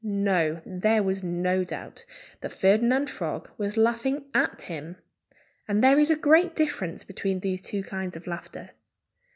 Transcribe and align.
No! 0.03 0.59
There 0.65 1.03
was 1.03 1.21
no 1.21 1.63
doubt 1.63 2.05
that 2.39 2.51
Ferdinand 2.51 3.07
Frog 3.07 3.51
was 3.59 3.77
laughing 3.77 4.25
at 4.33 4.63
him. 4.63 4.95
And 5.67 5.83
there 5.83 5.99
is 5.99 6.09
a 6.09 6.15
great 6.15 6.55
difference 6.55 7.03
between 7.03 7.41
these 7.41 7.61
two 7.61 7.83
kinds 7.83 8.15
of 8.15 8.25
laughter. 8.25 8.71